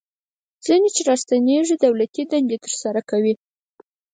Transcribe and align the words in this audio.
ځینې 0.65 0.89
چې 0.95 1.01
راستنیږي 1.09 1.75
دولتي 1.83 2.23
دندې 2.31 2.57
ترسره 2.65 3.01
کوي. 3.09 3.33